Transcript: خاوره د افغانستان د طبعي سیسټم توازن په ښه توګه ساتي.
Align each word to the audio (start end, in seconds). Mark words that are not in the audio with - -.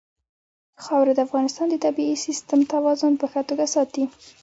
خاوره 0.83 1.13
د 1.15 1.19
افغانستان 1.27 1.67
د 1.69 1.75
طبعي 1.85 2.15
سیسټم 2.25 2.59
توازن 2.73 3.13
په 3.21 3.25
ښه 3.31 3.41
توګه 3.49 3.65
ساتي. 3.75 4.03